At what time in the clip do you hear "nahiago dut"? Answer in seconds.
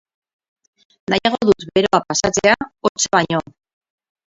1.13-1.67